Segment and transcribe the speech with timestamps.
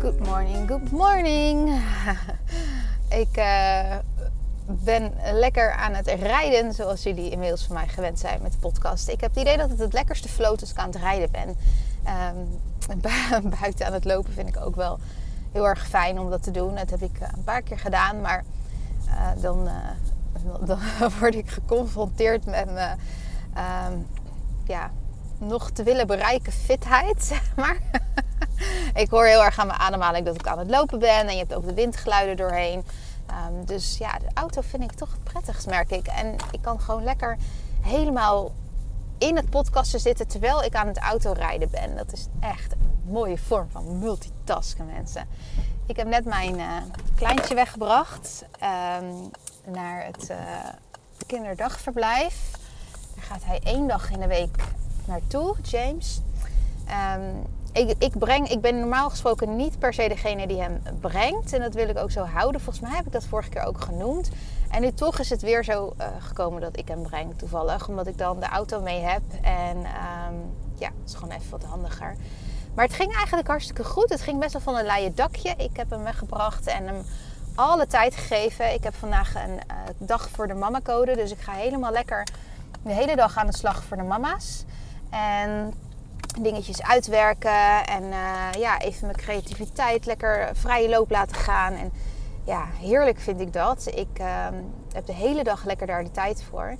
[0.00, 1.82] Good morning, good morning.
[3.22, 3.96] Ik uh,
[4.66, 9.08] ben lekker aan het rijden, zoals jullie inmiddels van mij gewend zijn met de podcast.
[9.08, 11.56] Ik heb het idee dat het het lekkerste float als aan het rijden ben.
[12.98, 14.98] Um, buiten aan het lopen vind ik ook wel
[15.52, 16.74] heel erg fijn om dat te doen.
[16.74, 18.44] Dat heb ik een paar keer gedaan, maar
[19.06, 19.68] uh, dan,
[20.66, 20.78] dan
[21.18, 22.98] word ik geconfronteerd met mijn
[23.92, 24.06] um,
[24.66, 24.90] ja,
[25.38, 27.78] nog te willen bereiken fitheid, zeg maar.
[28.94, 31.28] Ik hoor heel erg aan mijn ademhaling dat ik aan het lopen ben.
[31.28, 32.84] En je hebt ook de windgeluiden doorheen.
[33.48, 36.06] Um, dus ja, de auto vind ik toch het prettigst, merk ik.
[36.06, 37.36] En ik kan gewoon lekker
[37.80, 38.52] helemaal
[39.18, 41.96] in het podcasten zitten terwijl ik aan het autorijden ben.
[41.96, 45.28] Dat is echt een mooie vorm van multitasken, mensen.
[45.86, 46.76] Ik heb net mijn uh,
[47.14, 49.30] kleintje weggebracht um,
[49.72, 50.36] naar het uh,
[51.26, 52.50] kinderdagverblijf.
[53.14, 54.64] Daar gaat hij één dag in de week
[55.04, 56.20] naartoe, James.
[57.16, 61.52] Um, ik, ik, breng, ik ben normaal gesproken niet per se degene die hem brengt.
[61.52, 62.60] En dat wil ik ook zo houden.
[62.60, 64.30] Volgens mij heb ik dat vorige keer ook genoemd.
[64.70, 67.88] En nu toch is het weer zo uh, gekomen dat ik hem breng toevallig.
[67.88, 69.22] Omdat ik dan de auto mee heb.
[69.42, 72.16] En um, ja, het is gewoon even wat handiger.
[72.74, 74.08] Maar het ging eigenlijk hartstikke goed.
[74.08, 75.54] Het ging best wel van een leien dakje.
[75.56, 77.04] Ik heb hem weggebracht en hem
[77.54, 78.74] alle tijd gegeven.
[78.74, 81.16] Ik heb vandaag een uh, dag voor de mama-code.
[81.16, 82.26] Dus ik ga helemaal lekker
[82.82, 84.64] de hele dag aan de slag voor de mama's.
[85.10, 85.74] En
[86.42, 91.72] dingetjes uitwerken en uh, ja, even mijn creativiteit lekker vrije loop laten gaan.
[91.72, 91.92] En
[92.44, 93.86] ja, heerlijk vind ik dat.
[93.94, 94.46] Ik uh,
[94.92, 96.76] heb de hele dag lekker daar de tijd voor.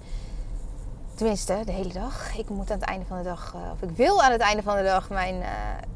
[1.14, 2.36] Tenminste, de hele dag.
[2.36, 4.62] Ik moet aan het einde van de dag, uh, of ik wil aan het einde
[4.62, 5.48] van de dag mijn, eh,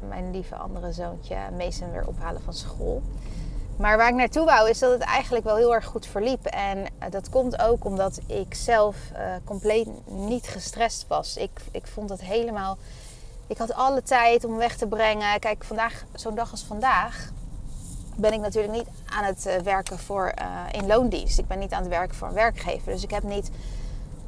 [0.07, 3.01] mijn lieve andere zoontje Mason weer ophalen van school.
[3.77, 6.45] Maar waar ik naartoe wou is dat het eigenlijk wel heel erg goed verliep.
[6.45, 8.95] En dat komt ook omdat ik zelf
[9.43, 11.37] compleet niet gestrest was.
[11.37, 12.77] Ik, ik vond het helemaal
[13.47, 15.39] ik had alle tijd om weg te brengen.
[15.39, 17.31] Kijk, vandaag, zo'n dag als vandaag,
[18.15, 21.39] ben ik natuurlijk niet aan het uh, werken voor uh, in loondienst.
[21.39, 22.91] Ik ben niet aan het werken voor een werkgever.
[22.91, 23.51] Dus ik heb niet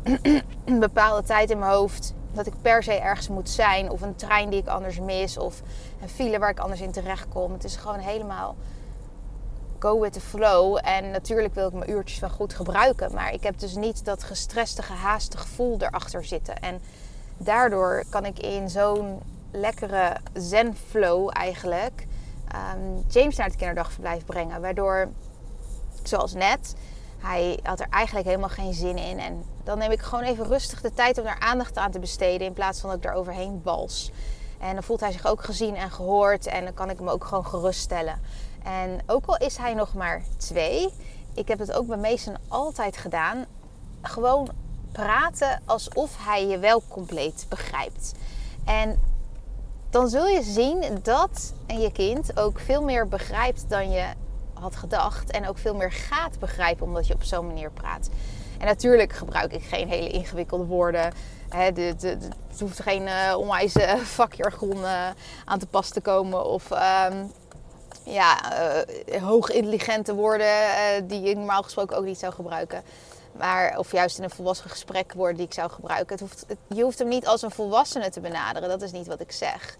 [0.65, 3.89] een bepaalde tijd in mijn hoofd dat ik per se ergens moet zijn.
[3.89, 5.37] Of een trein die ik anders mis.
[5.37, 5.61] Of
[6.01, 7.53] een file waar ik anders in terecht kom.
[7.53, 8.55] Het is gewoon helemaal
[9.79, 10.79] go with the flow.
[10.83, 13.13] En natuurlijk wil ik mijn uurtjes wel goed gebruiken.
[13.13, 16.59] Maar ik heb dus niet dat gestreste, gehaaste gevoel erachter zitten.
[16.59, 16.81] En
[17.37, 19.19] daardoor kan ik in zo'n
[19.51, 22.07] lekkere zen-flow eigenlijk
[22.55, 24.61] um, James naar het kinderdagverblijf brengen.
[24.61, 25.09] Waardoor,
[26.03, 26.75] zoals net,
[27.17, 29.19] hij had er eigenlijk helemaal geen zin in.
[29.19, 32.47] En dan neem ik gewoon even rustig de tijd om daar aandacht aan te besteden
[32.47, 34.11] in plaats van dat ik daar overheen bals.
[34.59, 37.23] En dan voelt hij zich ook gezien en gehoord en dan kan ik hem ook
[37.23, 38.19] gewoon geruststellen.
[38.63, 40.93] En ook al is hij nog maar twee,
[41.33, 43.45] ik heb het ook bij Mason altijd gedaan.
[44.01, 44.49] Gewoon
[45.03, 48.11] praten alsof hij je wel compleet begrijpt.
[48.65, 48.99] En
[49.89, 54.05] dan zul je zien dat je kind ook veel meer begrijpt dan je
[54.53, 55.31] had gedacht.
[55.31, 58.09] En ook veel meer gaat begrijpen omdat je op zo'n manier praat.
[58.59, 61.13] En natuurlijk gebruik ik geen hele ingewikkelde woorden.
[61.49, 62.17] Het
[62.59, 65.07] hoeft geen uh, onwijze vakjargon uh,
[65.45, 66.45] aan te pas te komen.
[66.45, 67.05] Of uh,
[68.03, 68.37] ja,
[69.09, 70.47] uh, hoog intelligente woorden
[71.07, 72.83] die je normaal gesproken ook niet zou gebruiken.
[73.37, 76.11] Maar, of juist in een volwassen gesprek worden die ik zou gebruiken.
[76.11, 79.19] Het hoeft, je hoeft hem niet als een volwassene te benaderen, dat is niet wat
[79.19, 79.77] ik zeg.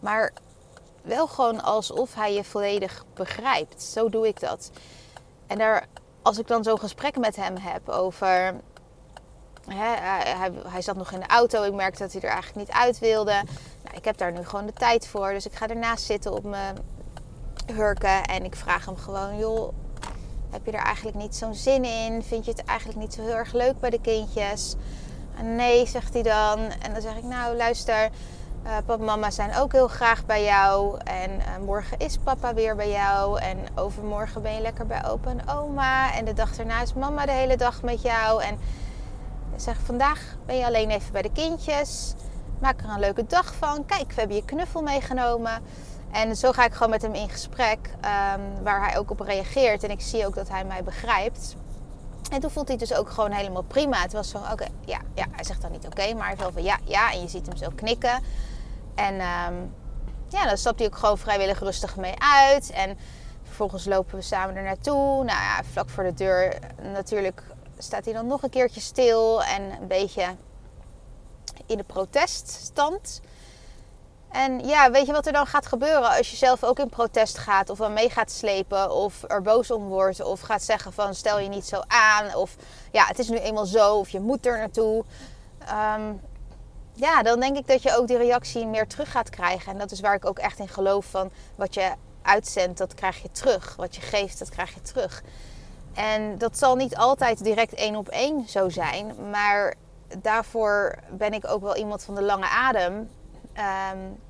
[0.00, 0.32] Maar
[1.02, 3.82] wel gewoon alsof hij je volledig begrijpt.
[3.82, 4.70] Zo doe ik dat.
[5.46, 5.86] En daar,
[6.22, 8.54] als ik dan zo'n gesprek met hem heb over.
[9.66, 12.76] Hè, hij, hij, zat nog in de auto, ik merkte dat hij er eigenlijk niet
[12.76, 13.42] uit wilde.
[13.82, 16.44] Nou, ik heb daar nu gewoon de tijd voor, dus ik ga ernaast zitten op
[16.44, 16.76] mijn
[17.66, 19.72] hurken en ik vraag hem gewoon: joh,
[20.52, 22.22] heb je er eigenlijk niet zo'n zin in?
[22.22, 24.74] Vind je het eigenlijk niet zo heel erg leuk bij de kindjes?
[25.42, 26.58] Nee, zegt hij dan.
[26.58, 28.10] En dan zeg ik, nou luister,
[28.64, 30.98] uh, papa en mama zijn ook heel graag bij jou.
[31.04, 33.40] En uh, morgen is papa weer bij jou.
[33.40, 36.14] En overmorgen ben je lekker bij opa en oma.
[36.14, 38.42] En de dag daarna is mama de hele dag met jou.
[38.42, 38.58] En
[39.56, 42.14] zeg vandaag ben je alleen even bij de kindjes.
[42.58, 43.86] Maak er een leuke dag van.
[43.86, 45.62] Kijk, we hebben je knuffel meegenomen.
[46.12, 49.84] En zo ga ik gewoon met hem in gesprek, um, waar hij ook op reageert.
[49.84, 51.56] En ik zie ook dat hij mij begrijpt.
[52.30, 54.02] En toen vond hij dus ook gewoon helemaal prima.
[54.02, 55.26] Het was zo, oké, ja, ja.
[55.30, 57.12] Hij zegt dan niet oké, maar hij wel van ja, ja.
[57.12, 58.22] En je ziet hem zo knikken.
[58.94, 59.54] En ehm,
[60.28, 62.70] ja, dan stapt hij ook gewoon vrijwillig rustig mee uit.
[62.70, 62.98] En
[63.42, 65.24] vervolgens lopen we samen er naartoe.
[65.24, 66.58] Nou ja, vlak voor de deur
[66.92, 67.42] natuurlijk
[67.78, 69.42] staat hij dan nog een keertje stil.
[69.42, 70.24] En een beetje
[71.66, 73.20] in de proteststand.
[74.32, 77.38] En ja, weet je wat er dan gaat gebeuren als je zelf ook in protest
[77.38, 81.14] gaat of dan mee gaat slepen of er boos om wordt of gaat zeggen van
[81.14, 82.56] stel je niet zo aan of
[82.92, 85.04] ja, het is nu eenmaal zo of je moet er naartoe.
[85.96, 86.20] Um,
[86.94, 89.72] ja, dan denk ik dat je ook die reactie meer terug gaat krijgen.
[89.72, 91.92] En dat is waar ik ook echt in geloof van wat je
[92.22, 93.76] uitzendt, dat krijg je terug.
[93.76, 95.22] Wat je geeft, dat krijg je terug.
[95.94, 99.74] En dat zal niet altijd direct één op één zo zijn, maar
[100.18, 103.08] daarvoor ben ik ook wel iemand van de lange adem.
[103.58, 104.20] Um,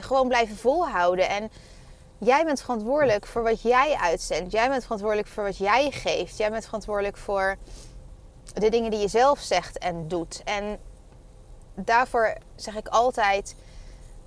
[0.00, 1.28] gewoon blijven volhouden.
[1.28, 1.50] En
[2.18, 4.52] jij bent verantwoordelijk voor wat jij uitzendt.
[4.52, 6.36] Jij bent verantwoordelijk voor wat jij geeft.
[6.36, 7.56] Jij bent verantwoordelijk voor
[8.54, 10.42] de dingen die je zelf zegt en doet.
[10.44, 10.78] En
[11.74, 13.54] daarvoor zeg ik altijd: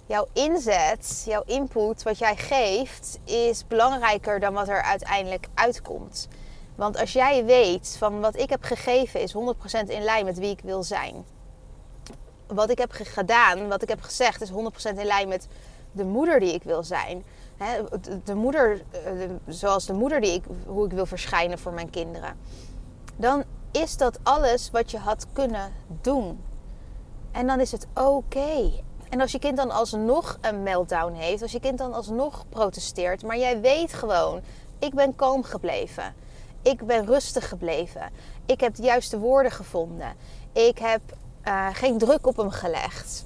[0.06, 6.28] jouw inzet, jouw input, wat jij geeft, is belangrijker dan wat er uiteindelijk uitkomt.
[6.76, 9.38] Want als jij weet van wat ik heb gegeven is 100%
[9.88, 11.26] in lijn met wie ik wil zijn.
[12.48, 14.54] Wat ik heb gedaan, wat ik heb gezegd, is 100%
[14.98, 15.48] in lijn met
[15.92, 17.24] de moeder die ik wil zijn.
[18.24, 19.12] de moeder, eh,
[19.48, 22.38] zoals de moeder die ik, hoe ik wil verschijnen voor mijn kinderen.
[23.16, 25.72] Dan is dat alles wat je had kunnen
[26.02, 26.44] doen.
[27.32, 28.72] En dan is het oké.
[29.10, 33.24] En als je kind dan alsnog een meltdown heeft, als je kind dan alsnog protesteert,
[33.24, 34.42] maar jij weet gewoon,
[34.80, 36.14] ik ben kalm gebleven.
[36.62, 38.10] Ik ben rustig gebleven.
[38.46, 40.14] Ik heb de juiste woorden gevonden.
[40.52, 41.02] Ik heb
[41.48, 43.26] uh, geen druk op hem gelegd.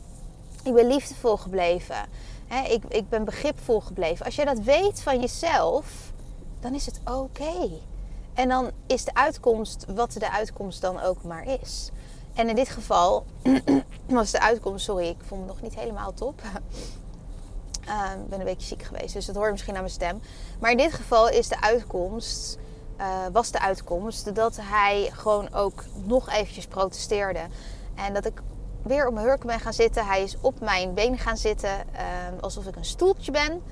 [0.64, 2.06] Ik ben liefdevol gebleven.
[2.70, 4.26] ik, ik ben begripvol gebleven.
[4.26, 6.12] Als je dat weet van jezelf,
[6.60, 7.70] dan is het oké.
[8.34, 11.90] En dan is de uitkomst wat de uitkomst dan ook maar is.
[12.34, 13.26] En in dit geval
[14.08, 16.42] was de uitkomst, sorry, ik voel me nog niet helemaal top.
[17.86, 20.22] Uh, ik ben een beetje ziek geweest, dus dat hoor je misschien aan mijn stem.
[20.60, 22.58] Maar in dit geval is de uitkomst,
[23.00, 27.48] uh, was de uitkomst dat hij gewoon ook nog eventjes protesteerde.
[28.06, 28.42] En dat ik
[28.82, 30.06] weer op mijn hurken ben gaan zitten.
[30.06, 33.64] Hij is op mijn been gaan zitten, uh, alsof ik een stoeltje ben.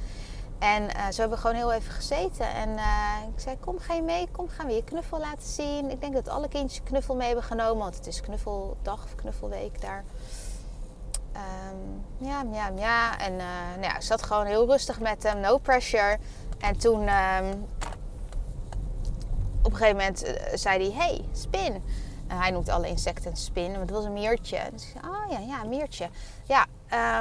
[0.60, 2.54] En uh, zo hebben we gewoon heel even gezeten.
[2.54, 4.28] En uh, ik zei, kom, ga je mee?
[4.32, 5.92] Kom, gaan we je knuffel laten zien.
[5.92, 7.84] Ik denk dat alle kindjes knuffel mee hebben genomen.
[7.84, 10.04] Want het is knuffeldag of knuffelweek daar.
[11.36, 13.20] Um, ja, ja, ja.
[13.20, 13.40] En uh,
[13.72, 15.40] nou ja, ik zat gewoon heel rustig met hem.
[15.40, 16.18] No pressure.
[16.58, 17.08] En toen...
[17.08, 17.66] Um,
[19.62, 21.84] op een gegeven moment zei hij, hey, spin.
[22.28, 23.72] Hij noemt alle insecten spin.
[23.72, 24.60] Want het was een meertje.
[24.72, 26.10] Dus zei, oh ja, ja, meertje.
[26.46, 26.66] Ja,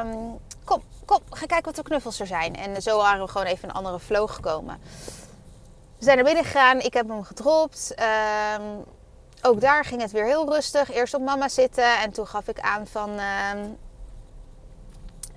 [0.02, 2.56] um, kom, kom, ga kijken wat voor knuffels er zijn.
[2.56, 4.78] En zo waren we gewoon even een andere flow gekomen.
[5.98, 7.94] We zijn naar binnen gegaan, ik heb hem gedropt.
[8.58, 8.84] Um,
[9.42, 10.92] ook daar ging het weer heel rustig.
[10.92, 13.10] Eerst op mama zitten en toen gaf ik aan van...
[13.10, 13.78] Um,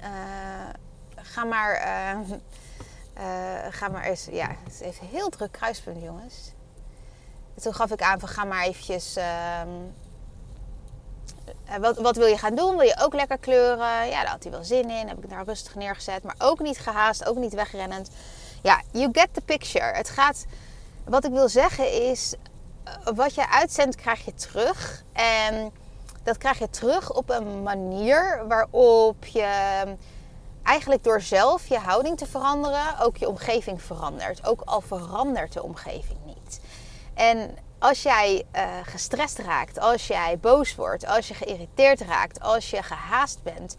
[0.01, 0.69] uh,
[1.15, 1.87] ga maar...
[3.17, 4.27] Uh, ga maar eens...
[4.31, 6.53] Ja, het is even heel druk kruispunt, jongens.
[7.59, 9.15] En toen gaf ik aan van ga maar eventjes...
[9.15, 9.61] Eh,
[11.79, 12.77] wat, wat, wil je gaan doen?
[12.77, 14.07] Wil je ook lekker kleuren?
[14.07, 15.07] Ja, daar had hij wel zin in.
[15.07, 16.23] Heb ik daar rustig neergezet.
[16.23, 18.09] Maar ook niet gehaast, ook niet wegrennend.
[18.61, 19.93] Ja, you get the picture.
[19.93, 20.45] Het gaat.
[21.03, 22.33] Wat ik wil zeggen is.
[22.83, 25.03] Eh, wat je uitzendt, krijg je terug.
[25.13, 25.71] En
[26.23, 29.83] dat krijg je terug op een manier waarop je
[30.63, 34.45] eigenlijk door zelf je houding te veranderen, ook je omgeving verandert.
[34.45, 36.28] Ook al verandert de omgeving.
[37.19, 42.69] En als jij uh, gestrest raakt, als jij boos wordt, als je geïrriteerd raakt, als
[42.69, 43.75] je gehaast bent,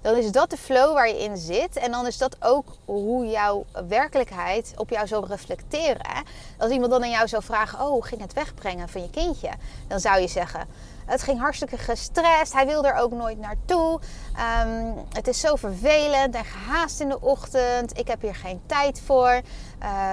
[0.00, 1.76] dan is dat de flow waar je in zit.
[1.76, 6.24] En dan is dat ook hoe jouw werkelijkheid op jou zal reflecteren.
[6.58, 9.50] Als iemand dan aan jou zou vragen: Oh, ging het wegbrengen van je kindje?
[9.88, 10.68] Dan zou je zeggen:
[11.06, 12.52] Het ging hartstikke gestrest.
[12.52, 14.00] Hij wil er ook nooit naartoe.
[14.64, 17.98] Um, het is zo vervelend en gehaast in de ochtend.
[17.98, 19.40] Ik heb hier geen tijd voor.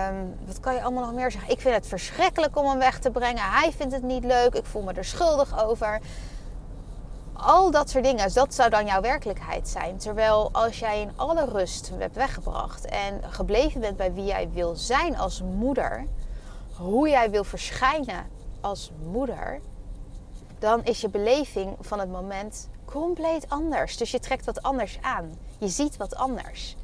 [0.10, 1.52] Um, wat kan je allemaal nog meer zeggen?
[1.52, 3.44] Ik vind het verschrikkelijk om hem weg te brengen.
[3.44, 4.54] Hij vindt het niet leuk.
[4.54, 6.00] Ik voel me er schuldig over
[7.42, 9.98] al dat soort dingen, dat zou dan jouw werkelijkheid zijn.
[9.98, 14.76] Terwijl als jij in alle rust hebt weggebracht en gebleven bent bij wie jij wil
[14.76, 16.06] zijn als moeder,
[16.78, 18.26] hoe jij wil verschijnen
[18.62, 19.60] als moeder,
[20.62, 23.98] dan is je beleving van het moment compleet anders.
[23.98, 25.38] Dus je trekt wat anders aan.
[25.58, 26.76] Je ziet wat anders.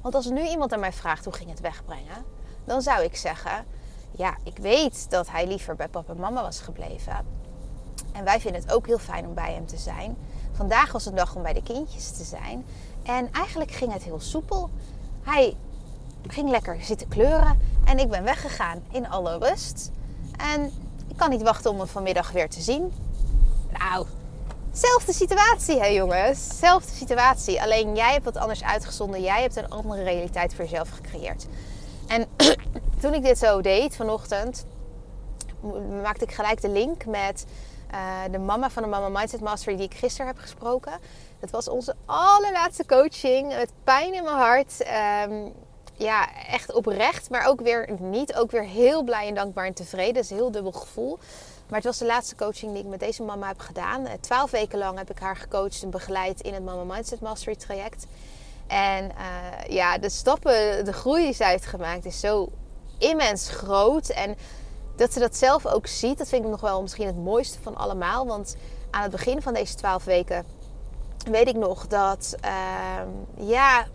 [0.00, 2.24] Want als nu iemand aan mij vraagt hoe ging het wegbrengen,
[2.64, 3.64] dan zou ik zeggen:
[4.10, 7.26] Ja, ik weet dat hij liever bij papa en mama was gebleven.
[8.12, 10.16] En wij vinden het ook heel fijn om bij hem te zijn.
[10.52, 12.64] Vandaag was een dag om bij de kindjes te zijn.
[13.02, 14.70] En eigenlijk ging het heel soepel.
[15.22, 15.56] Hij
[16.26, 19.90] ging lekker zitten kleuren en ik ben weggegaan in alle rust.
[20.36, 20.72] En
[21.08, 22.92] Ik kan niet wachten om hem vanmiddag weer te zien.
[23.78, 24.06] Nou,
[24.72, 26.58] zelfde situatie hè jongens.
[26.58, 27.62] Zelfde situatie.
[27.62, 29.22] Alleen jij hebt wat anders uitgezonden.
[29.22, 31.46] Jij hebt een andere realiteit voor jezelf gecreëerd.
[32.08, 32.26] En
[33.00, 34.66] toen ik dit zo deed vanochtend,
[36.02, 37.46] maakte ik gelijk de link met
[37.94, 40.92] uh, de mama van de Mama Mindset Mastery die ik gisteren heb gesproken.
[41.40, 43.48] Het was onze allerlaatste coaching.
[43.48, 44.86] Met pijn in mijn hart.
[45.28, 45.52] Um,
[45.96, 48.34] ja, echt oprecht, maar ook weer niet.
[48.34, 50.14] Ook weer heel blij en dankbaar en tevreden.
[50.14, 51.18] Dat is een heel dubbel gevoel.
[51.70, 54.06] Maar het was de laatste coaching die ik met deze mama heb gedaan.
[54.06, 57.56] Eh, twaalf weken lang heb ik haar gecoacht en begeleid in het Mama Mindset Mastery
[57.56, 58.06] traject.
[58.66, 62.48] En uh, ja, de stappen, de groei die zij heeft gemaakt is zo
[62.98, 64.08] immens groot.
[64.08, 64.36] En
[64.96, 67.76] dat ze dat zelf ook ziet, dat vind ik nog wel misschien het mooiste van
[67.76, 68.26] allemaal.
[68.26, 68.56] Want
[68.90, 70.44] aan het begin van deze twaalf weken
[71.30, 73.86] weet ik nog dat, uh, ja,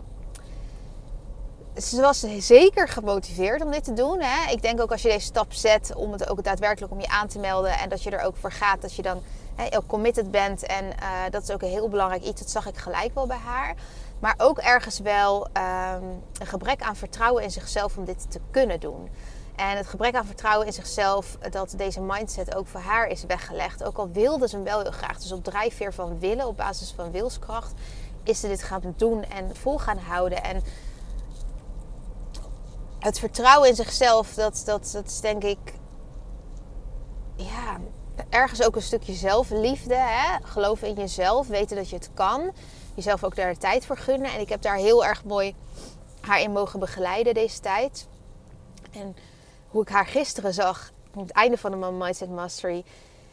[1.82, 4.20] ze was zeker gemotiveerd om dit te doen.
[4.20, 4.52] Hè?
[4.52, 7.28] Ik denk ook als je deze stap zet om het ook daadwerkelijk om je aan
[7.28, 9.22] te melden en dat je er ook voor gaat, dat je dan
[9.54, 10.66] hè, ook committed bent.
[10.66, 12.40] En uh, dat is ook een heel belangrijk iets.
[12.40, 13.74] Dat zag ik gelijk wel bij haar.
[14.18, 18.80] Maar ook ergens wel um, een gebrek aan vertrouwen in zichzelf om dit te kunnen
[18.80, 19.08] doen.
[19.56, 23.84] En het gebrek aan vertrouwen in zichzelf, dat deze mindset ook voor haar is weggelegd.
[23.84, 25.18] Ook al wilde ze hem wel heel graag.
[25.18, 27.72] Dus op drijfveer van willen, op basis van wilskracht,
[28.22, 30.42] is ze dit gaan doen en vol gaan houden.
[30.42, 30.62] En
[33.06, 35.58] het vertrouwen in zichzelf, dat, dat, dat is denk ik,
[37.36, 37.78] ja,
[38.28, 39.94] ergens ook een stukje zelfliefde.
[39.94, 40.38] Hè?
[40.42, 42.52] Geloven in jezelf, weten dat je het kan.
[42.94, 44.32] Jezelf ook daar de tijd voor gunnen.
[44.32, 45.54] En ik heb daar heel erg mooi
[46.20, 48.06] haar in mogen begeleiden deze tijd.
[48.90, 49.16] En
[49.68, 52.84] hoe ik haar gisteren zag, op het einde van de Mindset Mastery,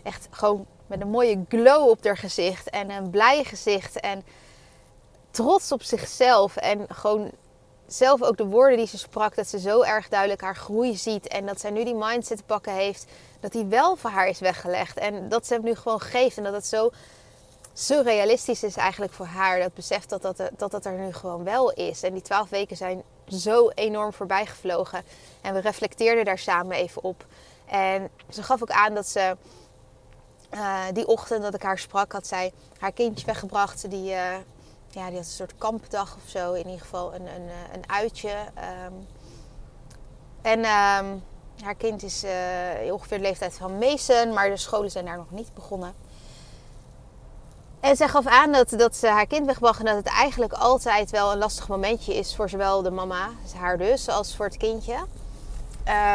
[0.04, 4.24] echt gewoon met een mooie glow op haar gezicht en een blij gezicht en
[5.32, 7.32] trots op zichzelf en gewoon
[7.88, 11.28] zelf ook de woorden die ze sprak, dat ze zo erg duidelijk haar groei ziet.
[11.28, 13.06] En dat zij nu die mindset te pakken heeft,
[13.40, 14.98] dat die wel voor haar is weggelegd.
[14.98, 16.38] En dat ze hem nu gewoon geeft.
[16.38, 16.92] En dat het zo
[17.74, 19.60] surrealistisch is eigenlijk voor haar.
[19.60, 22.04] Dat beseft dat dat, dat dat er nu gewoon wel is.
[22.04, 25.04] En die twaalf weken zijn zo enorm voorbij gevlogen.
[25.42, 27.26] En we reflecteerden daar samen even op.
[27.66, 29.38] En ze gaf ook aan dat ze
[30.54, 33.90] uh, die ochtend dat ik haar sprak, had zij haar kindje weggebracht.
[33.90, 34.36] Die, uh,
[34.94, 36.54] ja, die had een soort kampdag of zo.
[36.54, 38.30] In ieder geval een, een, eh, een uitje.
[38.88, 39.08] Um,
[40.42, 41.24] en um,
[41.64, 45.32] haar kind is uh, ongeveer de leeftijd van Mason, maar de scholen zijn daar nog
[45.32, 45.94] niet begonnen.
[47.80, 51.10] En zij gaf aan dat, dat ze haar kind wegbracht en dat het eigenlijk altijd
[51.12, 54.96] wel een lastig momentje is voor zowel de mama, haar dus, als voor het kindje.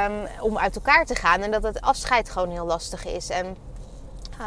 [0.06, 3.30] Um, om uit elkaar te gaan en dat het afscheid gewoon heel lastig is.
[3.30, 3.56] En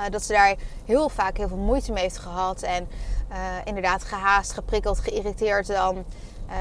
[0.10, 0.56] dat ze daar
[0.86, 2.62] heel vaak heel veel moeite mee heeft gehad.
[2.62, 2.88] En
[3.32, 6.04] uh, inderdaad gehaast, geprikkeld, geïrriteerd dan uh,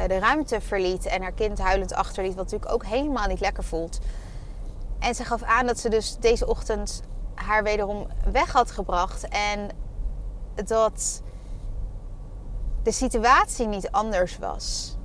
[0.07, 1.07] de ruimte verliet.
[1.07, 3.99] En haar kind huilend achterliet, wat natuurlijk ook helemaal niet lekker voelt.
[4.99, 7.03] En ze gaf aan dat ze dus deze ochtend
[7.35, 9.29] haar wederom weg had gebracht.
[9.29, 9.71] En
[10.65, 11.23] dat
[12.83, 14.97] de situatie niet anders was.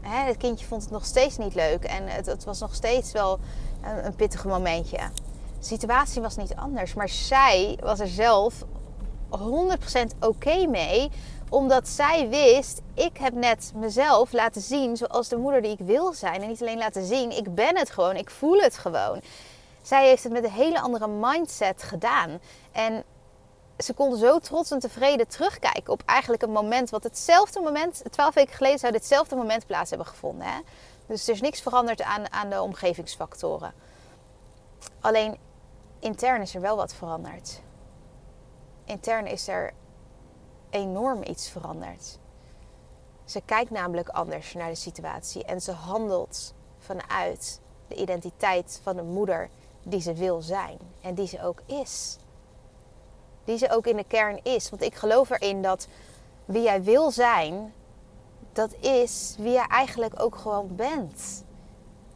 [0.00, 1.84] Het kindje vond het nog steeds niet leuk.
[1.84, 3.38] En het, was nog steeds wel
[4.04, 4.98] een pittig momentje.
[5.60, 6.94] De situatie was niet anders.
[6.94, 8.54] Maar zij was er zelf
[9.30, 11.10] 100% oké mee.
[11.48, 16.12] Omdat zij wist, ik heb net mezelf laten zien zoals de moeder die ik wil
[16.12, 16.42] zijn.
[16.42, 19.20] En niet alleen laten zien, ik ben het gewoon, ik voel het gewoon.
[19.82, 22.40] Zij heeft het met een hele andere mindset gedaan.
[22.72, 23.04] En
[23.78, 28.34] ze kon zo trots en tevreden terugkijken op eigenlijk een moment wat hetzelfde moment, twaalf
[28.34, 30.46] weken geleden zou ditzelfde moment plaats hebben gevonden.
[30.46, 30.58] Hè?
[31.06, 33.72] Dus er is niks veranderd aan, aan de omgevingsfactoren.
[35.00, 35.36] Alleen
[36.00, 37.60] intern is er wel wat veranderd.
[38.84, 39.72] Intern is er
[40.70, 42.18] enorm iets veranderd.
[43.24, 49.02] Ze kijkt namelijk anders naar de situatie en ze handelt vanuit de identiteit van de
[49.02, 49.48] moeder
[49.82, 52.18] die ze wil zijn en die ze ook is.
[53.44, 54.70] Die ze ook in de kern is.
[54.70, 55.88] Want ik geloof erin dat
[56.44, 57.72] wie jij wil zijn,
[58.52, 61.44] dat is wie jij eigenlijk ook gewoon bent.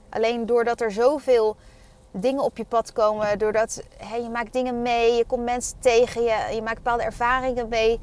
[0.09, 1.57] Alleen doordat er zoveel
[2.17, 3.39] dingen op je pad komen.
[3.39, 3.83] Doordat
[4.23, 7.99] je maakt dingen mee, je komt mensen tegen, je, je maakt bepaalde ervaringen mee.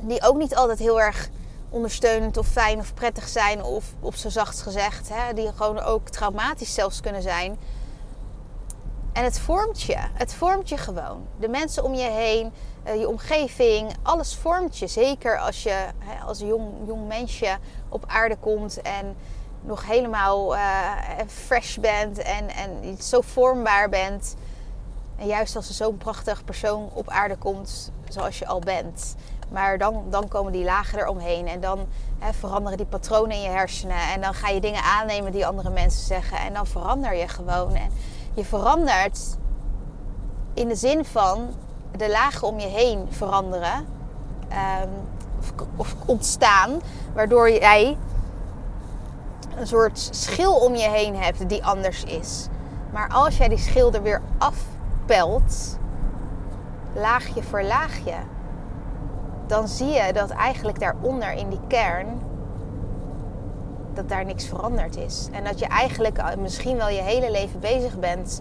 [0.00, 1.28] Die ook niet altijd heel erg
[1.70, 3.62] ondersteunend of fijn of prettig zijn.
[3.62, 5.10] Of op zo zacht gezegd.
[5.34, 7.58] Die gewoon ook traumatisch zelfs kunnen zijn.
[9.12, 9.96] En het vormt je.
[9.98, 11.26] Het vormt je gewoon.
[11.38, 12.52] De mensen om je heen,
[12.82, 14.86] eh, je omgeving, alles vormt je.
[14.86, 15.86] Zeker als je
[16.26, 17.56] als jong, jong mensje
[17.88, 19.16] op aarde komt en
[19.66, 20.90] nog helemaal uh,
[21.26, 24.36] fresh bent en, en zo vormbaar bent.
[25.18, 29.14] En juist als er zo'n prachtig persoon op aarde komt zoals je al bent.
[29.50, 31.86] Maar dan, dan komen die lagen eromheen en dan
[32.18, 34.10] hè, veranderen die patronen in je hersenen.
[34.14, 36.38] En dan ga je dingen aannemen die andere mensen zeggen.
[36.38, 37.74] En dan verander je gewoon.
[37.74, 37.90] En
[38.34, 39.36] je verandert
[40.54, 41.54] in de zin van
[41.96, 43.86] de lagen om je heen veranderen
[44.48, 44.88] ehm,
[45.38, 46.80] of, of ontstaan,
[47.14, 47.96] waardoor jij
[49.56, 52.48] een soort schil om je heen hebt die anders is.
[52.92, 55.78] Maar als jij die schil er weer afpelt,
[56.94, 58.14] laagje voor laagje,
[59.46, 62.20] dan zie je dat eigenlijk daaronder in die kern
[63.94, 65.28] dat daar niks veranderd is.
[65.32, 68.40] En dat je eigenlijk misschien wel je hele leven bezig bent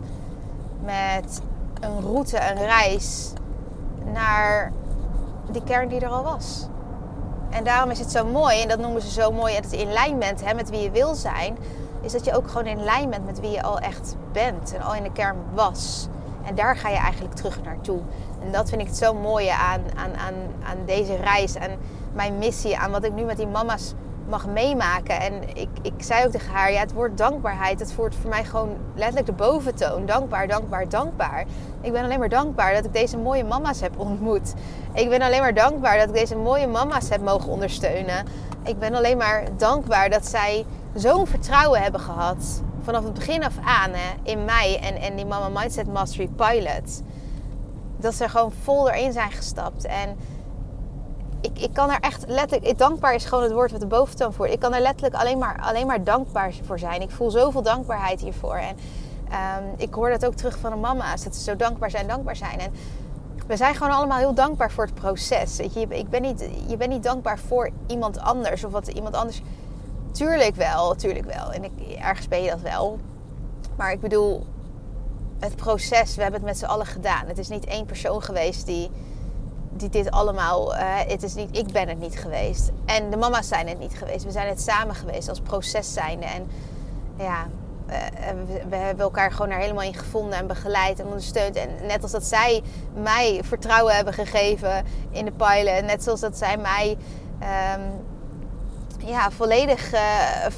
[0.84, 1.42] met
[1.80, 3.34] een route, een reis
[4.14, 4.72] naar
[5.52, 6.68] die kern die er al was.
[7.50, 10.20] En daarom is het zo mooi, en dat noemen ze zo mooi, het in lijn
[10.20, 11.58] bent hè, met wie je wil zijn,
[12.02, 14.82] is dat je ook gewoon in lijn bent met wie je al echt bent en
[14.82, 16.08] al in de kern was.
[16.44, 18.00] En daar ga je eigenlijk terug naartoe.
[18.46, 20.34] En dat vind ik het zo mooie aan, aan, aan,
[20.64, 21.72] aan deze reis en
[22.14, 23.94] mijn missie, aan wat ik nu met die mama's
[24.30, 25.20] mag meemaken.
[25.20, 28.44] En ik, ik zei ook tegen haar, ja, het woord dankbaarheid, het wordt voor mij
[28.44, 30.06] gewoon letterlijk de boventoon.
[30.06, 31.46] Dankbaar, dankbaar, dankbaar.
[31.82, 34.54] Ik ben alleen maar dankbaar dat ik deze mooie mama's heb ontmoet.
[34.94, 38.26] Ik ben alleen maar dankbaar dat ik deze mooie mama's heb mogen ondersteunen.
[38.64, 42.62] Ik ben alleen maar dankbaar dat zij zo'n vertrouwen hebben gehad.
[42.82, 47.02] Vanaf het begin af aan hè, in mij en, en die Mama Mindset Mastery Pilot.
[47.98, 49.86] Dat ze gewoon vol erin zijn gestapt.
[49.86, 50.18] En
[51.46, 52.78] ik, ik kan er echt letterlijk...
[52.78, 54.52] Dankbaar is gewoon het woord wat de boventoon voert.
[54.52, 57.02] Ik kan er letterlijk alleen maar, alleen maar dankbaar voor zijn.
[57.02, 58.56] Ik voel zoveel dankbaarheid hiervoor.
[58.56, 58.78] En
[59.30, 61.24] ehm, ik hoor dat ook terug van de mama's.
[61.24, 62.60] Dat ze zo dankbaar zijn, dankbaar zijn.
[62.60, 62.74] En
[63.48, 65.58] we zijn gewoon allemaal heel dankbaar voor het proces.
[65.58, 68.64] Je, ik ben niet, je bent niet dankbaar voor iemand anders.
[68.64, 69.42] Of wat iemand anders...
[70.12, 71.52] Tuurlijk wel, tuurlijk wel.
[71.52, 73.00] En ik, ergens ben je dat wel.
[73.76, 74.46] Maar ik bedoel,
[75.40, 77.28] het proces, we hebben het met z'n allen gedaan.
[77.28, 78.90] Het is niet één persoon geweest die
[79.78, 80.76] die dit allemaal.
[80.76, 82.72] Het is niet, ik ben het niet geweest.
[82.86, 84.24] En de mama's zijn het niet geweest.
[84.24, 86.26] We zijn het samen geweest als proces zijnde.
[86.26, 86.48] En
[87.18, 87.48] ja,
[87.90, 87.96] uh,
[88.70, 91.56] we, hebben elkaar gewoon er helemaal in gevonden en begeleid en ondersteund.
[91.56, 95.86] En net als dat zij mij vertrouwen hebben gegeven in de pilot.
[95.86, 96.98] Net zoals dat zij mij.
[97.76, 98.14] Um,
[98.98, 100.00] ja, volledig, uh,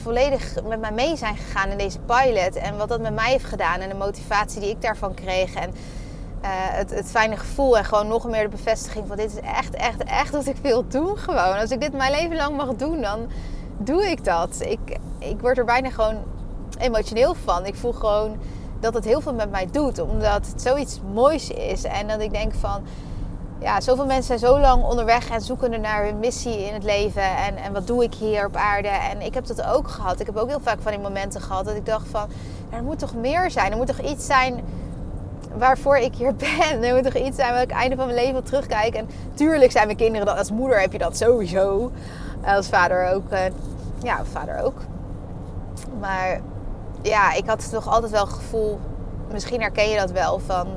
[0.01, 2.56] volledig met mij mee zijn gegaan in deze pilot.
[2.56, 5.53] En wat dat met mij heeft gedaan en de motivatie die ik daarvan kreeg.
[5.53, 5.73] En
[6.41, 9.73] uh, het, het, fijne gevoel en gewoon nog meer de bevestiging van dit is echt,
[9.73, 11.58] echt, echt wat ik wil doen gewoon.
[11.58, 13.28] Als ik dit mijn leven lang mag doen, dan
[13.78, 14.58] doe ik dat.
[14.60, 16.15] Ik, ik word er bijna gewoon
[16.78, 17.65] emotioneel van.
[17.65, 18.38] Ik voel gewoon
[18.80, 21.84] dat het heel veel met mij doet, omdat het zoiets moois is.
[21.84, 22.82] En dat ik denk van,
[23.60, 27.38] ja, zoveel mensen zijn zo lang onderweg en zoeken naar hun missie in het leven.
[27.38, 28.88] En, en wat doe ik hier op aarde?
[28.88, 30.19] En ik heb dat ook gehad.
[30.19, 32.28] Ik heb ook heel vaak van die momenten gehad dat ik dacht van,
[32.69, 33.71] er moet toch meer zijn.
[33.71, 34.63] Er moet toch iets zijn
[35.58, 36.84] waarvoor ik hier ben.
[36.84, 39.00] Er moet toch iets zijn waar ik einde van mijn leven wil terugkijken.
[39.00, 40.38] En tuurlijk zijn mijn kinderen dat.
[40.38, 41.91] Als moeder heb je dat sowieso.
[42.46, 43.30] Als vader ook.
[43.30, 43.41] Eh,
[44.04, 44.82] ja, vader ook.
[46.00, 46.41] Maar
[47.02, 48.80] ja, ik had toch altijd wel het gevoel...
[49.32, 50.67] Misschien herken je dat wel van...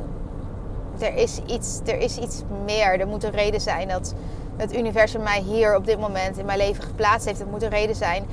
[0.98, 3.00] Er is iets, er is iets meer.
[3.00, 4.14] Er moet een reden zijn dat
[4.56, 7.38] het universum mij hier op dit moment in mijn leven geplaatst heeft.
[7.38, 8.24] Het moet een reden zijn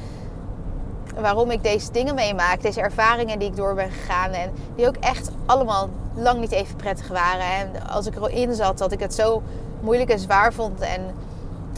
[1.20, 2.62] waarom ik deze dingen meemaak.
[2.62, 4.32] Deze ervaringen die ik door ben gegaan.
[4.32, 7.45] En die ook echt allemaal lang niet even prettig waren.
[7.45, 9.43] En als ik erin zat, dat ik het zo
[9.80, 10.80] moeilijk en zwaar vond.
[10.80, 11.01] En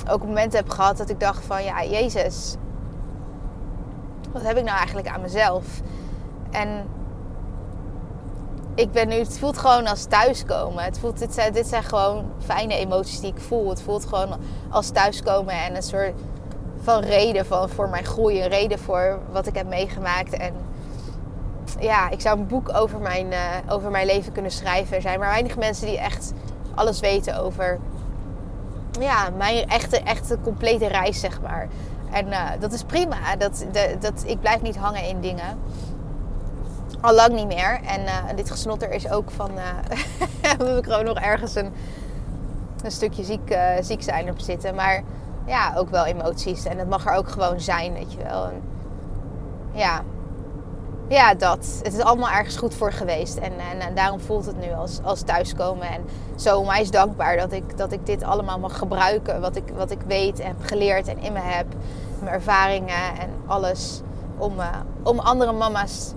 [0.09, 1.63] ook momenten heb gehad dat ik dacht van...
[1.63, 2.55] Ja, Jezus.
[4.31, 5.65] Wat heb ik nou eigenlijk aan mezelf?
[6.51, 6.87] En
[8.75, 10.83] ik ben nu, het voelt gewoon als thuiskomen.
[10.83, 13.69] Het voelt, dit, zijn, dit zijn gewoon fijne emoties die ik voel.
[13.69, 14.35] Het voelt gewoon
[14.69, 16.13] als thuiskomen en een soort
[16.81, 18.41] van reden van, voor mijn groei.
[18.41, 20.33] Een reden voor wat ik heb meegemaakt.
[20.33, 20.53] En
[21.79, 24.95] ja, ik zou een boek over mijn, uh, over mijn leven kunnen schrijven.
[24.95, 26.33] Er zijn maar weinig mensen die echt
[26.75, 27.79] alles weten over
[28.99, 31.67] ja, mijn echte, echte complete reis, zeg maar.
[32.11, 33.35] En uh, dat is prima.
[33.37, 33.65] Dat,
[33.99, 35.59] dat, ik blijf niet hangen in dingen.
[37.01, 37.79] Al lang niet meer.
[37.85, 39.51] En uh, dit gesnotter is ook van...
[40.57, 41.73] dat ik gewoon nog ergens een,
[42.83, 44.75] een stukje ziek, ziek zijn op zitten.
[44.75, 45.03] Maar
[45.45, 46.65] ja, ook wel emoties.
[46.65, 48.49] En dat mag er ook gewoon zijn, weet je wel.
[49.71, 50.03] Ja.
[51.09, 51.79] Ja, dat.
[51.83, 53.37] Het is allemaal ergens goed voor geweest.
[53.37, 55.87] En, en, daarom voelt het nu als, als thuiskomen.
[55.87, 59.41] En zo onwijs dankbaar dat ik, dat ik dit allemaal mag gebruiken.
[59.41, 61.65] Wat ik, wat ik weet en heb geleerd en in me heb.
[62.19, 64.01] Mijn ervaringen en alles.
[64.37, 64.67] Om, uh,
[65.03, 66.13] om andere mama's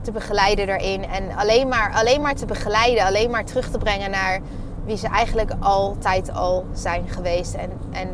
[0.00, 1.04] te begeleiden daarin.
[1.04, 3.04] En alleen maar, alleen maar te begeleiden.
[3.04, 4.40] Alleen maar terug te brengen naar
[4.84, 7.54] wie ze eigenlijk altijd al zijn geweest.
[7.54, 8.08] En, en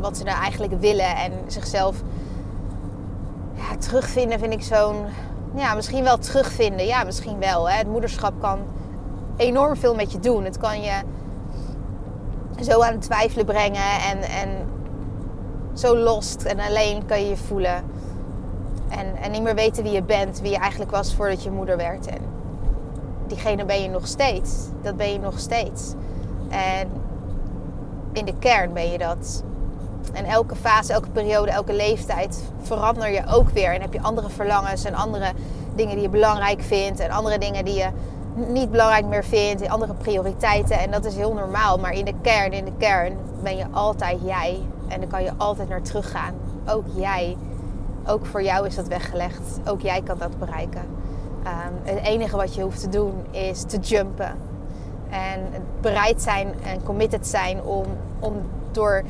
[0.00, 1.16] wat ze nou eigenlijk willen.
[1.16, 2.02] En zichzelf
[3.78, 4.96] terugvinden vind ik zo'n...
[5.54, 6.86] Ja, misschien wel terugvinden.
[6.86, 7.70] Ja, misschien wel.
[7.70, 7.76] Hè.
[7.76, 8.58] Het moederschap kan
[9.36, 10.44] enorm veel met je doen.
[10.44, 10.92] Het kan je
[12.60, 14.00] zo aan het twijfelen brengen.
[14.10, 14.48] En, en
[15.72, 17.84] zo lost en alleen kan je je voelen.
[18.88, 20.40] En, en niet meer weten wie je bent.
[20.40, 22.06] Wie je eigenlijk was voordat je moeder werd.
[22.06, 22.20] En
[23.26, 24.52] diegene ben je nog steeds.
[24.82, 25.94] Dat ben je nog steeds.
[26.48, 26.88] En
[28.12, 29.42] in de kern ben je dat.
[30.12, 33.74] En elke fase, elke periode, elke leeftijd verander je ook weer.
[33.74, 35.32] En heb je andere verlangens en andere
[35.74, 37.00] dingen die je belangrijk vindt.
[37.00, 37.88] En andere dingen die je
[38.34, 39.68] niet belangrijk meer vindt.
[39.68, 40.78] Andere prioriteiten.
[40.78, 41.78] En dat is heel normaal.
[41.78, 44.60] Maar in de kern, in de kern ben je altijd jij.
[44.88, 46.34] En dan kan je altijd naar teruggaan.
[46.66, 47.36] Ook jij.
[48.06, 49.60] Ook voor jou is dat weggelegd.
[49.66, 50.82] Ook jij kan dat bereiken.
[51.46, 54.34] Um, het enige wat je hoeft te doen is te jumpen.
[55.10, 55.40] En
[55.80, 57.84] bereid zijn en committed zijn om,
[58.18, 58.34] om
[58.70, 59.02] door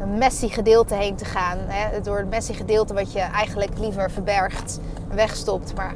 [0.00, 1.58] een messy gedeelte heen te gaan.
[1.66, 2.00] Hè?
[2.00, 4.80] Door het messy gedeelte wat je eigenlijk liever verbergt
[5.14, 5.74] wegstopt.
[5.74, 5.94] Maar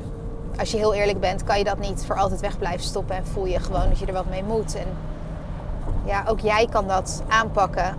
[0.58, 3.16] als je heel eerlijk bent, kan je dat niet voor altijd weg blijven stoppen.
[3.16, 4.74] En voel je gewoon dat je er wat mee moet.
[4.74, 4.86] En
[6.04, 7.96] ja, ook jij kan dat aanpakken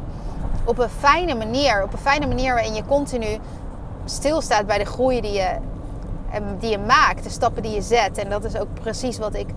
[0.64, 1.84] op een fijne manier.
[1.84, 3.40] Op een fijne manier waarin je continu
[4.06, 5.56] stilstaat bij de groei die je,
[6.60, 7.24] die je maakt.
[7.24, 8.18] De stappen die je zet.
[8.18, 9.48] En dat is ook precies wat ik,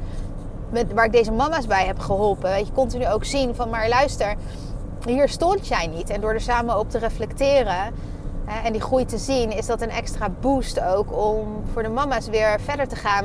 [0.94, 2.58] waar ik deze mama's bij heb geholpen.
[2.58, 4.34] Je, continu ook zien van, maar luister,
[5.04, 6.10] hier stond jij niet.
[6.10, 7.92] En door er samen op te reflecteren
[8.44, 11.88] hè, en die groei te zien, is dat een extra boost ook om voor de
[11.88, 13.24] mama's weer verder te gaan.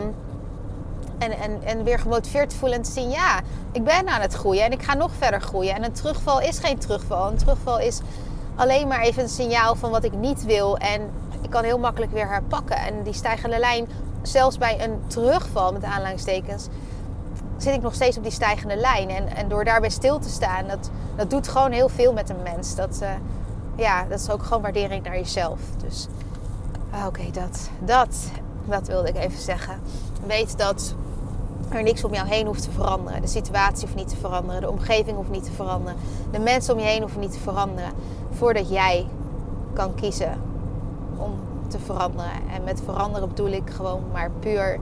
[1.17, 3.39] En, en, en weer gemotiveerd te voelen en te zien, ja,
[3.71, 5.75] ik ben aan het groeien en ik ga nog verder groeien.
[5.75, 7.27] En een terugval is geen terugval.
[7.27, 7.99] Een terugval is
[8.55, 10.77] alleen maar even een signaal van wat ik niet wil.
[10.77, 11.01] En
[11.41, 12.77] ik kan heel makkelijk weer herpakken.
[12.77, 13.87] En die stijgende lijn,
[14.21, 16.67] zelfs bij een terugval met aanleidingstekens,
[17.57, 19.09] zit ik nog steeds op die stijgende lijn.
[19.09, 22.43] En, en door daarbij stil te staan, dat, dat doet gewoon heel veel met een
[22.43, 22.75] mens.
[22.75, 23.09] Dat, uh,
[23.75, 25.59] ja, dat is ook gewoon waardering naar jezelf.
[25.83, 26.07] Dus
[26.91, 28.31] ah, oké, dat, dat,
[28.65, 29.79] dat wilde ik even zeggen.
[30.27, 30.95] Weet dat
[31.69, 33.21] er niks om jou heen hoeft te veranderen.
[33.21, 34.61] De situatie hoeft niet te veranderen.
[34.61, 35.99] De omgeving hoeft niet te veranderen.
[36.31, 37.91] De mensen om je heen hoeven niet te veranderen.
[38.31, 39.07] Voordat jij
[39.73, 40.41] kan kiezen
[41.17, 41.33] om
[41.67, 42.31] te veranderen.
[42.53, 44.79] En met veranderen bedoel ik gewoon maar puur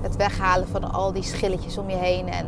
[0.00, 2.46] het weghalen van al die schilletjes om je heen en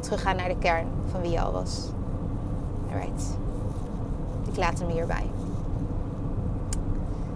[0.00, 1.88] teruggaan naar de kern van wie je al was.
[2.92, 3.36] Alright.
[4.50, 5.30] Ik laat hem hierbij.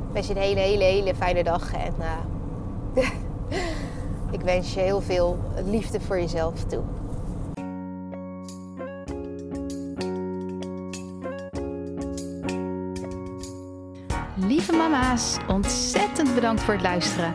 [0.09, 3.05] Ik wens je een hele, hele, hele fijne dag en uh,
[4.37, 6.83] ik wens je heel veel liefde voor jezelf toe.
[14.35, 17.35] Lieve mama's, ontzettend bedankt voor het luisteren.